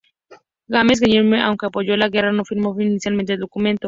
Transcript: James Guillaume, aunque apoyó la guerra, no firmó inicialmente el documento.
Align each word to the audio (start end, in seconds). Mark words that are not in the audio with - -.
James 0.67 0.99
Guillaume, 0.99 1.39
aunque 1.43 1.67
apoyó 1.67 1.95
la 1.95 2.09
guerra, 2.09 2.31
no 2.31 2.43
firmó 2.43 2.73
inicialmente 2.81 3.33
el 3.33 3.39
documento. 3.39 3.79